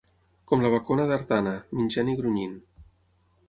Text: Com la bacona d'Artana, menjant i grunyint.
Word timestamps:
Com 0.51 0.63
la 0.65 0.71
bacona 0.75 1.05
d'Artana, 1.11 1.55
menjant 1.81 2.13
i 2.15 2.19
grunyint. 2.23 2.61